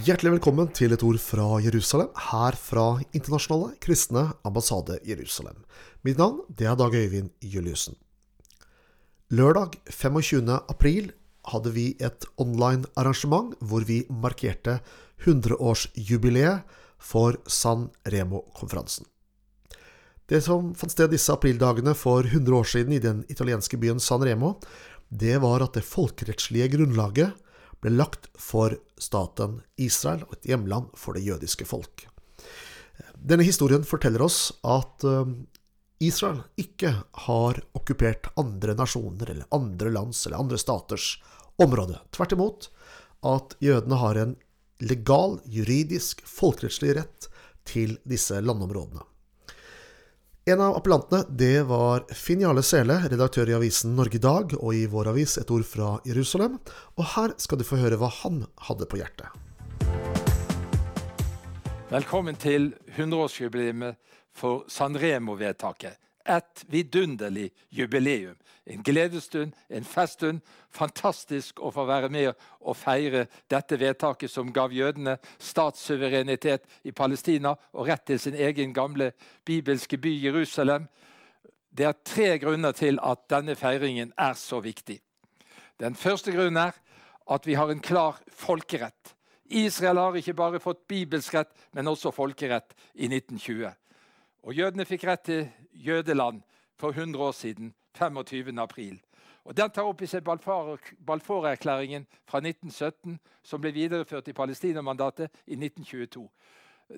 [0.00, 5.58] Hjertelig velkommen til et ord fra Jerusalem, her fra Internasjonale kristne ambassade Jerusalem.
[6.06, 7.98] Mitt navn det er Dag Øyvind Juliussen.
[9.28, 10.54] Lørdag 25.
[10.72, 11.10] april
[11.52, 14.78] hadde vi et online arrangement hvor vi markerte
[15.26, 16.64] 100-årsjubileet
[16.96, 19.04] for San Remo-konferansen.
[20.30, 24.24] Det som fant sted disse aprildagene for 100 år siden i den italienske byen San
[24.24, 24.54] Remo,
[25.10, 27.36] det var at det folkerettslige grunnlaget
[27.80, 32.06] ble lagt for staten Israel og et hjemland for det jødiske folk.
[33.16, 35.32] Denne historien forteller oss at eh,
[36.00, 36.94] Israel ikke
[37.26, 41.14] har okkupert andre nasjoner eller andre lands eller andre staters
[41.60, 41.98] område.
[42.16, 42.70] Tvert imot
[43.28, 44.36] at jødene har en
[44.80, 47.28] legal, juridisk, folkerettslig rett
[47.68, 49.04] til disse landområdene.
[50.50, 54.72] En av appellantene det var Finn Jarle Sele, redaktør i avisen Norge i dag og
[54.74, 56.56] i vår avis Et ord fra Jerusalem.
[56.98, 59.30] Og her skal du få høre hva han hadde på hjertet.
[61.92, 63.94] Velkommen til 100-årsjubileet
[64.34, 66.00] for Sanremo-vedtaket.
[66.28, 68.36] Et vidunderlig jubileum.
[68.66, 70.40] En gledesstund, en feststund.
[70.70, 77.54] Fantastisk å få være med og feire dette vedtaket som gav jødene statssuverenitet i Palestina
[77.72, 79.12] og rett til sin egen gamle
[79.44, 80.86] bibelske by Jerusalem.
[81.70, 85.00] Det er tre grunner til at denne feiringen er så viktig.
[85.80, 86.76] Den første grunnen er
[87.30, 89.14] at vi har en klar folkerett.
[89.50, 93.70] Israel har ikke bare fått bibelsk rett, men også folkerett i 1920.
[94.46, 96.42] Og Jødene fikk rett til jødeland
[96.76, 98.58] for 100 år siden, 25.
[98.58, 99.00] april.
[99.44, 105.56] Og Den tar opp i seg Balfour-erklæringen fra 1917, som ble videreført i Palestinamandatet i
[105.56, 106.28] 1922.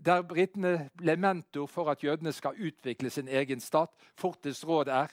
[0.05, 3.91] Der britene ble mentor for at jødene skal utvikle sin egen stat.
[4.17, 5.13] Fortest råd er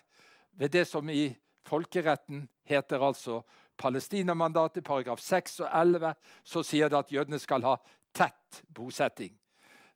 [0.52, 1.36] ved det som i
[1.68, 3.42] folkeretten heter altså
[3.78, 6.14] Palestinamandatet, paragraf 6 og 11,
[6.44, 7.76] så sier det at jødene skal ha
[8.16, 9.32] tett bosetting.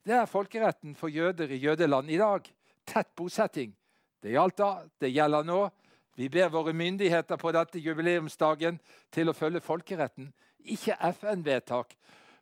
[0.04, 2.48] Det er folkeretten for jøder i jødeland i dag.
[2.84, 3.74] Tett bosetting.
[4.22, 5.58] Det gjaldt da, det gjelder nå.
[6.16, 8.78] Vi ber våre myndigheter på dette jubileumsdagen
[9.12, 10.30] til å følge folkeretten,
[10.62, 11.96] ikke FN-vedtak.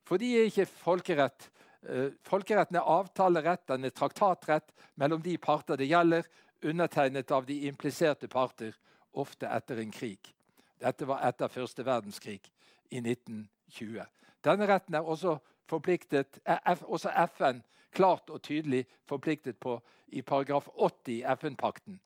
[0.04, 1.48] For de er ikke folkerett.
[1.88, 6.28] Eh, folkeretten er avtalerett, den er traktatrett mellom de parter det gjelder,
[6.62, 8.76] undertegnet av de impliserte parter,
[9.12, 10.34] ofte etter en krig.
[10.82, 12.42] Dette var etter første verdenskrig
[12.91, 14.04] i 1920.
[14.44, 15.38] Denne retten er også
[15.70, 16.38] forpliktet,
[16.86, 19.76] også FN klart og tydelig forpliktet på
[20.12, 22.00] i paragraf 80 i FN-pakten.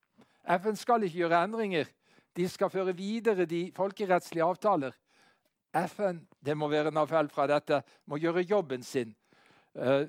[0.46, 1.88] FN skal ikke gjøre endringer.
[2.36, 4.94] De skal føre videre de folkerettslige avtaler.
[5.86, 9.14] FN det må være en appell fra dette, må gjøre jobben sin.
[9.74, 10.06] Uh,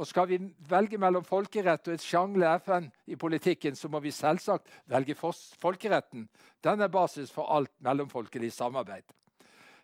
[0.00, 0.38] og Skal vi
[0.68, 5.14] velge mellom folkerett og et sjangle FN i politikken, så må vi selvsagt velge
[5.60, 6.28] folkeretten.
[6.64, 9.04] Den er basis for alt mellomfolkelig samarbeid.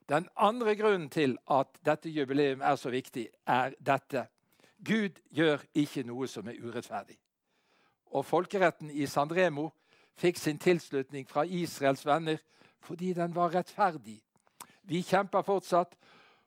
[0.08, 4.24] Den andre grunnen til at dette jubileum er så viktig, er dette.
[4.84, 7.16] Gud gjør ikke noe som er urettferdig.
[8.12, 9.70] Og folkeretten i Sandremo
[10.16, 12.38] fikk sin tilslutning fra Israels venner
[12.86, 14.20] fordi den var rettferdig.
[14.86, 15.96] Vi kjemper fortsatt,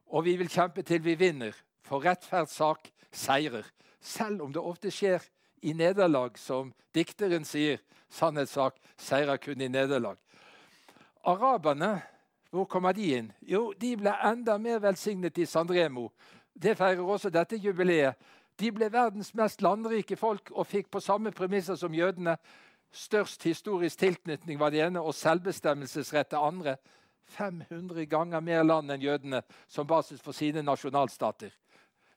[0.08, 1.52] og vi vil kjempe til vi vinner.
[1.84, 3.66] For rettferdssak seirer.
[4.00, 5.26] Selv om det ofte skjer
[5.62, 7.82] i nederlag, som dikteren sier.
[8.10, 10.18] Sannhetssak seirer kun i nederlag.
[11.28, 12.00] Araberne
[12.50, 13.28] hvor kommer de inn?
[13.46, 16.08] Jo, de ble enda mer velsignet i Sandremo.
[16.62, 18.16] Det feirer også dette jubileet.
[18.60, 22.36] De ble verdens mest landrike folk og fikk på samme premisser som jødene
[22.92, 26.76] størst historisk tilknytning var det ene og selvbestemmelsesrett det andre.
[27.30, 31.54] 500 ganger mer land enn jødene som basis for sine nasjonalstater.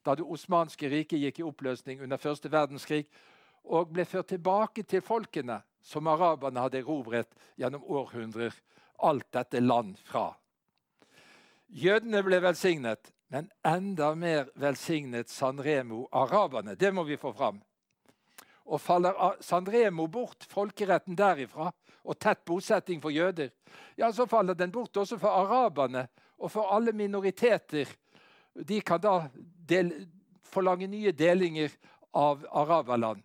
[0.03, 3.04] Da det osmanske riket gikk i oppløsning under første verdenskrig
[3.62, 7.30] og ble ført tilbake til folkene som araberne hadde erobret
[7.60, 8.56] gjennom århundrer
[9.03, 10.32] alt dette land fra.
[11.69, 16.75] Jødene ble velsignet, men enda mer velsignet Sanremo araberne.
[16.75, 17.62] Det må vi få fram.
[18.69, 21.71] Og faller Sanremo bort, folkeretten derifra,
[22.04, 23.48] og tett bosetting for jøder,
[23.97, 26.03] ja, så faller den bort også for araberne
[26.36, 27.89] og for alle minoriteter.
[28.53, 29.95] De kan da del,
[30.45, 31.72] forlange nye delinger
[32.12, 33.22] av araberland.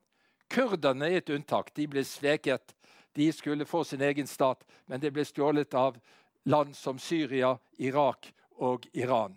[0.48, 1.74] Kurderne er et unntak.
[1.76, 2.78] De ble sveket
[3.18, 6.00] de skulle få sin egen stat, men det ble stjålet av
[6.48, 8.30] land som Syria, Irak
[8.64, 9.36] og Iran.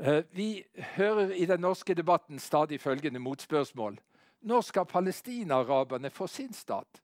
[0.00, 3.98] Eh, vi hører i den norske debatten stadig følgende motspørsmål.
[4.40, 7.02] Når skal palestinaraberne få sin stat?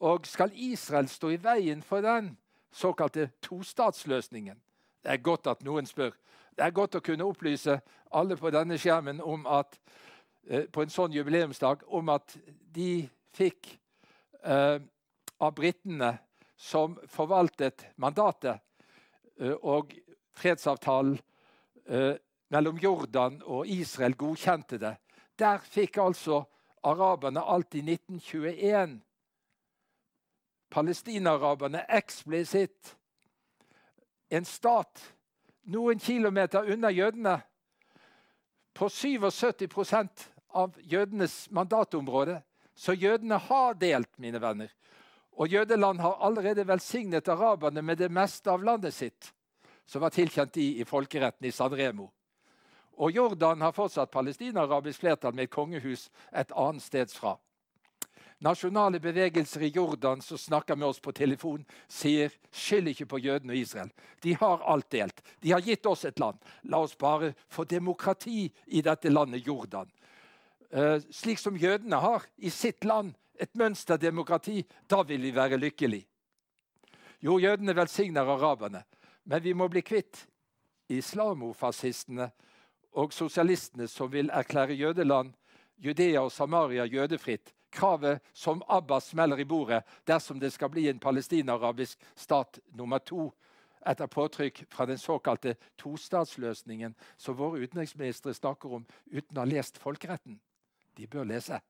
[0.00, 2.38] Og skal Israel stå i veien for den
[2.72, 4.60] såkalte tostatsløsningen?
[5.02, 6.10] Det er godt at noen spør.
[6.56, 7.80] Det er godt å kunne opplyse
[8.12, 9.78] alle på denne skjermen om at,
[10.48, 12.36] eh, på en sånn jubileumsdag om at
[12.72, 13.78] de fikk
[14.44, 14.78] eh,
[15.40, 16.18] av britene
[16.56, 18.60] som forvaltet mandatet.
[19.40, 19.92] Eh, og
[20.32, 21.18] fredsavtalen
[22.50, 24.96] mellom Jordan og Israel godkjente det,
[25.38, 26.42] der fikk altså
[26.86, 29.00] araberne alt i 1921
[30.70, 32.96] palestinaraberne eksplisitt.
[34.28, 35.02] En stat
[35.72, 37.40] noen kilometer unna jødene.
[38.76, 42.42] På 77% av jødenes mandatområde.
[42.74, 44.68] Så jødene har delt, mine venner.
[45.36, 49.32] Og jødeland har allerede velsignet araberne med det meste av landet sitt,
[49.86, 52.10] som var tilkjent de i folkeretten i San Remo.
[52.96, 57.36] Og Jordan har fortsatt palestinarabisk flertall med et kongehus et annet sted fra.
[58.38, 63.54] Nasjonale bevegelser i Jordan som snakker med oss på telefon, sier skyld ikke på jødene
[63.54, 63.92] og Israel.
[64.20, 65.22] De har alt delt.
[65.40, 66.36] De har gitt oss et land.
[66.68, 69.88] La oss bare få demokrati i dette landet Jordan.
[70.68, 74.66] Uh, slik som jødene har i sitt land, et mønsterdemokrati.
[74.88, 76.04] Da vil vi være lykkelige.
[77.24, 78.82] Jo, jødene velsigner araberne,
[79.26, 80.22] men vi må bli kvitt
[80.88, 82.28] islamofascistene
[82.96, 85.32] og sosialistene som vil erklære jødeland,
[85.76, 87.52] Judea og Samaria jødefritt.
[87.70, 93.32] Kravet som Abbas smeller i bordet dersom det skal bli en palestina-arabisk stat nummer to
[93.86, 99.78] etter påtrykk fra den såkalte tostatsløsningen som våre utenriksministre snakker om uten å ha lest
[99.82, 100.38] folkeretten.
[100.96, 101.60] De bør lese.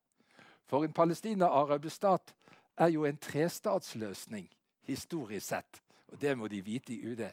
[0.68, 2.34] For en palestina-arabisk stat
[2.76, 4.46] er jo en trestatsløsning
[4.86, 5.82] historisk sett.
[6.12, 7.26] Og det må de vite i UD.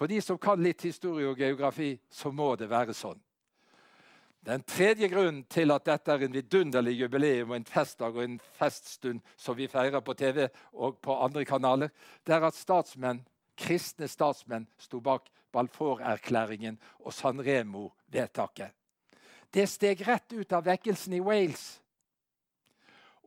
[0.00, 3.18] For de som kan litt historie og geografi, så må det være sånn.
[4.40, 8.38] Den tredje grunnen til at dette er en vidunderlig jubileum og en festdag og en
[8.56, 11.92] feststund som vi feirer på TV og på andre kanaler,
[12.24, 13.20] det er at statsmenn,
[13.60, 18.72] kristne statsmenn sto bak Balfour-erklæringen og San Remo-vedtaket.
[19.52, 21.74] Det steg rett ut av vekkelsen i Wales.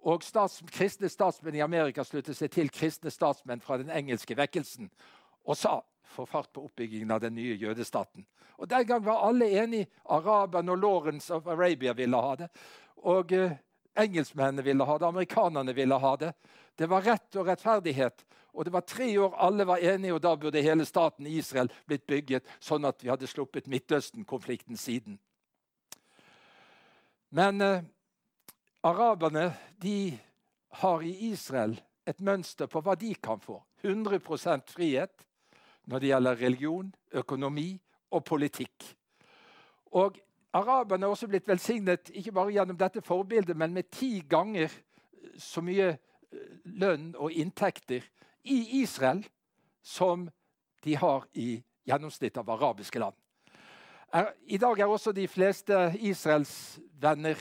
[0.01, 4.89] Og stats, kristne statsmenn i Amerika sluttet seg til kristne statsmenn fra den engelske vekkelsen
[5.45, 8.25] og sa få fart på oppbyggingen av den nye jødestaten.
[8.57, 9.87] Og Den gang var alle enige.
[10.05, 12.49] Araberne og Lawrence of Arabia ville ha det.
[13.03, 13.57] Og eh,
[13.97, 16.33] engelskmennene ville ha det, amerikanerne ville ha det.
[16.75, 18.25] Det var rett og rettferdighet.
[18.53, 22.05] Og det var tre år alle var enige, og da burde hele staten Israel blitt
[22.07, 25.17] bygget, sånn at vi hadde sluppet Midtøsten-konflikten siden.
[27.33, 27.81] Men eh,
[28.85, 29.51] araberne
[29.81, 30.13] de
[30.83, 33.57] har i Israel et mønster på hva de kan få.
[33.81, 35.25] 100% frihet
[35.85, 37.81] når det gjelder religion, økonomi
[38.11, 38.85] og politikk.
[39.93, 40.17] Og
[40.53, 44.69] Araberne er også blitt velsignet ikke bare gjennom dette forbildet, men med ti ganger
[45.37, 48.05] så mye eh, lønn og inntekter
[48.43, 49.23] i Israel
[49.81, 50.27] som
[50.83, 51.57] de har i
[51.87, 53.15] gjennomsnitt av arabiske land.
[54.45, 55.73] I dag er også de fleste
[56.05, 57.39] Israels venner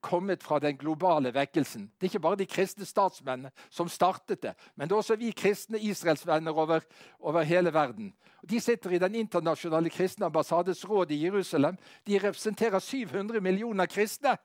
[0.00, 1.86] kommet fra den globale vekkelsen.
[1.98, 5.30] Det er ikke bare de kristne statsmennene som startet det, men det er også vi
[5.36, 6.80] kristne israelsvenner over,
[7.20, 8.12] over hele verden.
[8.50, 11.76] De sitter i Den internasjonale kristne ambassades råd i Jerusalem.
[12.06, 14.36] De representerer 700 millioner kristne.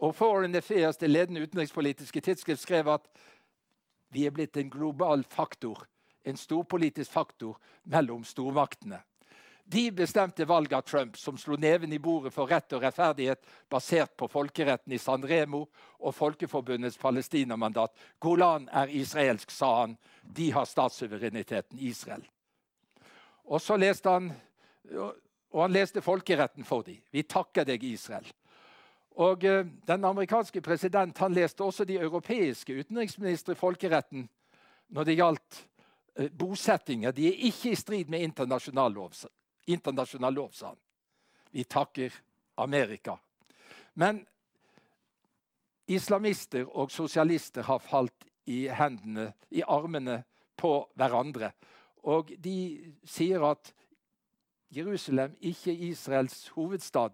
[0.00, 3.08] Og Foreign Affairs, det ledende utenrikspolitiske tidsskrift, skrev at
[4.10, 5.86] vi er blitt en global faktor,
[6.24, 9.00] en storpolitisk faktor mellom stormaktene.
[9.66, 13.40] De bestemte valget av Trump, som slo neven i bordet for rett og rettferdighet
[13.72, 15.62] basert på folkeretten i San Remo
[16.04, 17.94] og Folkeforbundets Palestina-mandat.
[18.20, 19.96] Golan er israelsk, sa han.
[20.22, 22.26] De har statssuvereniteten Israel.
[23.44, 24.32] Og så leste han
[25.54, 26.98] og han leste folkeretten for dem.
[27.14, 28.26] Vi takker deg, Israel.
[29.22, 34.26] Og uh, Den amerikanske president han leste også de europeiske utenriksministre folkeretten
[34.90, 35.60] når det gjaldt
[36.18, 37.14] uh, bosettinger.
[37.14, 39.14] De er ikke i strid med internasjonal lov
[39.66, 40.80] internasjonal lov, sa han.
[41.50, 42.12] Vi takker
[42.54, 43.18] Amerika.
[43.94, 44.26] Men
[45.86, 50.24] islamister og sosialister har falt i hendene, i armene
[50.56, 51.52] på hverandre.
[52.04, 53.72] Og de sier at
[54.74, 57.10] Jerusalem ikke er Israels hovedstad,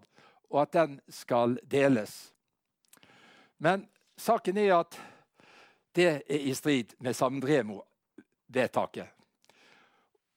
[0.49, 2.33] og at den skal deles.
[3.57, 4.99] Men saken er at
[5.95, 9.07] det er i strid med Samdremo-vedtaket.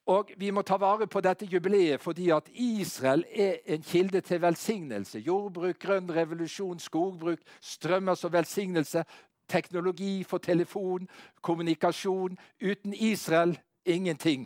[0.05, 4.41] Og Vi må ta vare på dette jubileet fordi at Israel er en kilde til
[4.41, 5.19] velsignelse.
[5.19, 9.03] Jordbruk, grønn revolusjon, skogbruk, strømmer som velsignelse.
[9.49, 11.07] Teknologi for telefon,
[11.41, 12.37] kommunikasjon.
[12.61, 14.45] Uten Israel ingenting.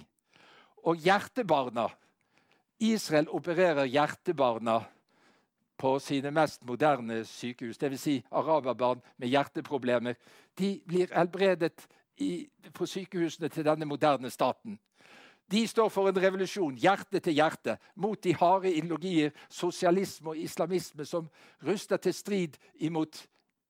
[0.84, 1.90] Og hjertebarna
[2.80, 4.80] Israel opererer hjertebarna
[5.80, 8.02] på sine mest moderne sykehus, dvs.
[8.02, 10.16] Si araberbarn med hjerteproblemer.
[10.60, 11.88] De blir helbredet
[12.74, 14.80] på sykehusene til denne moderne staten.
[15.52, 21.06] De står for en revolusjon, hjerte til hjerte, mot de harde ideologier, sosialisme og islamisme,
[21.06, 21.30] som
[21.66, 23.24] ruster til strid imot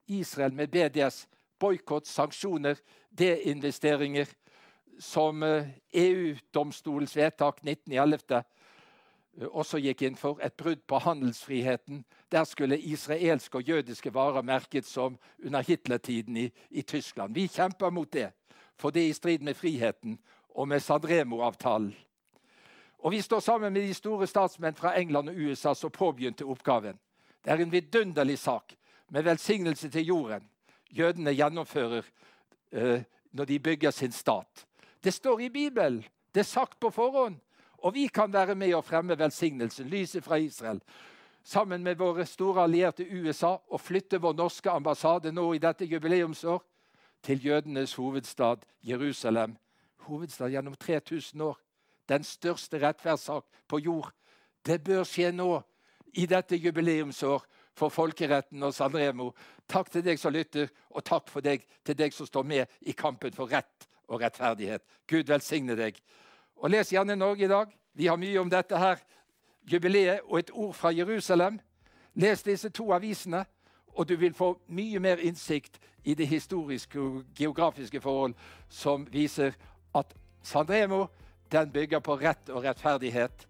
[0.08, 1.28] Israel med BDS,
[1.60, 2.76] boikott, sanksjoner,
[3.18, 4.28] deinvesteringer,
[5.00, 8.42] som EU-domstolens eh, e vedtak 19.11.
[9.48, 12.04] også gikk inn for, et brudd på handelsfriheten.
[12.32, 17.36] Der skulle israelske og jødiske varer merket som under Hitlertiden i, i Tyskland.
[17.36, 18.32] Vi kjemper mot det,
[18.76, 20.20] for det er i strid med friheten
[20.56, 21.96] og med Sadremo-avtalen.
[23.00, 27.00] Og vi står sammen med de store statsmenn fra England og USA som påbegynte oppgaven.
[27.46, 28.74] Det er en vidunderlig sak
[29.10, 30.50] med velsignelse til jorden
[30.90, 32.06] jødene gjennomfører
[32.72, 33.02] eh,
[33.32, 34.66] når de bygger sin stat.
[35.04, 36.06] Det står i Bibelen.
[36.34, 37.36] Det er sagt på forhånd.
[37.78, 40.82] Og vi kan være med og fremme velsignelsen, lyset fra Israel,
[41.44, 46.60] sammen med våre store allierte USA, og flytte vår norske ambassade nå i dette jubileumsår
[47.24, 49.56] til jødenes hovedstad Jerusalem.
[50.08, 51.58] Hovedstad gjennom 3000 år.
[52.10, 54.12] Den største rettferdssak på jord.
[54.66, 55.62] Det bør skje nå,
[56.14, 57.44] i dette jubileumsår
[57.78, 59.32] for folkeretten og Sanremo.
[59.70, 62.96] Takk til deg som lytter, og takk for deg, til deg som står med i
[62.98, 64.84] kampen for rett og rettferdighet.
[65.08, 66.00] Gud velsigne deg.
[66.58, 67.72] Og Les gjerne Norge i dag.
[67.94, 69.00] Vi har mye om dette her
[69.70, 71.60] jubileet og et ord fra Jerusalem.
[72.16, 73.46] Les disse to avisene,
[73.94, 78.34] og du vil få mye mer innsikt i det historiske og geografiske forhold
[78.70, 79.54] som viser
[79.96, 81.08] at Sandremo
[81.52, 83.48] den bygger på rett og rettferdighet.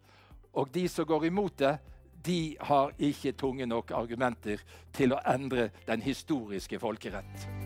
[0.54, 1.78] Og de som går imot det,
[2.26, 4.64] de har ikke tunge nok argumenter
[4.96, 7.59] til å endre den historiske folkerett.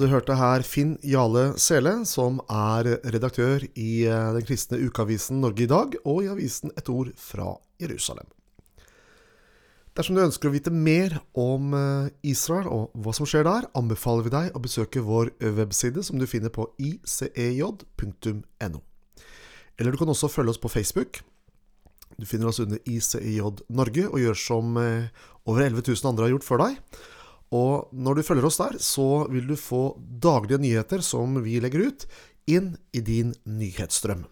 [0.00, 5.64] Du hørte her Finn Jale Sele, som er redaktør i eh, den kristne ukeavisen Norge
[5.64, 8.28] i dag, og i avisen Et ord fra Jerusalem.
[9.96, 14.26] Dersom du ønsker å vite mer om eh, Israel og hva som skjer der, anbefaler
[14.26, 18.82] vi deg å besøke vår webside, som du finner på icej.no.
[19.76, 21.20] Eller du kan også følge oss på Facebook.
[22.16, 25.12] Du finner oss under ICEJ Norge, og gjør som eh,
[25.44, 26.80] over 11 000 andre har gjort før deg.
[27.54, 31.90] Og når du følger oss der, så vil du få daglige nyheter som vi legger
[31.90, 32.08] ut,
[32.46, 34.24] inn i din nyhetsstrøm.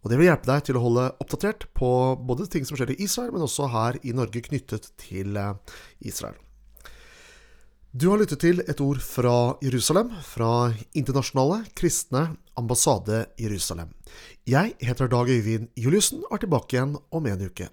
[0.00, 1.90] Og det vil hjelpe deg til å holde oppdatert på
[2.24, 5.76] både ting som skjer i Israel, men også her i Norge knyttet til eh,
[6.08, 6.38] Israel.
[7.90, 12.28] Du har lyttet til et ord fra Jerusalem, fra Internasjonale kristne
[12.60, 13.90] ambassade Jerusalem.
[14.46, 17.68] Jeg heter Dag Øyvind Juliussen og er tilbake igjen om en uke.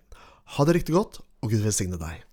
[0.58, 2.27] Ha det riktig godt, og Gud velsigne deg.